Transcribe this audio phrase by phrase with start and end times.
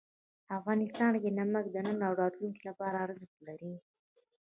[0.57, 3.73] افغانستان کې نمک د نن او راتلونکي لپاره ارزښت لري.